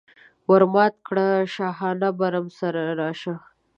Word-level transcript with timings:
ور 0.49 0.63
مات 0.73 0.95
کړه 1.07 1.25
د 1.39 1.49
شاهانه 1.55 2.09
برم 2.19 2.45
سره 2.59 2.81
راشه. 3.01 3.35